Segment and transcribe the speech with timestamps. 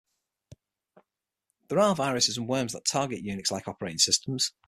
[1.69, 4.51] There are viruses and worms that target Unix-like operating systems.